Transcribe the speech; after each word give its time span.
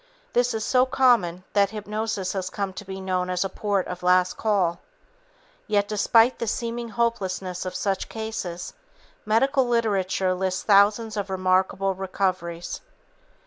This 0.33 0.55
is 0.55 0.65
so 0.65 0.87
common 0.87 1.43
that 1.53 1.69
hypnosis 1.69 2.33
has 2.33 2.49
come 2.49 2.73
to 2.73 2.83
be 2.85 2.99
known 2.99 3.29
as 3.29 3.45
a 3.45 3.49
port 3.49 3.85
of 3.85 4.01
last 4.01 4.35
call. 4.35 4.79
Yet, 5.67 5.87
despite 5.87 6.39
the 6.39 6.47
seeming 6.47 6.89
hopelessness 6.89 7.67
of 7.67 7.75
such 7.75 8.09
cases, 8.09 8.73
medical 9.27 9.67
literature 9.67 10.33
lists 10.33 10.63
thousands 10.63 11.17
of 11.17 11.29
remarkable 11.29 11.93
recoveries. 11.93 12.81